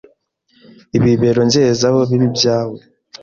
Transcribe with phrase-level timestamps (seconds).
[0.97, 2.77] Ibibero nzezaho bibe ibyawe.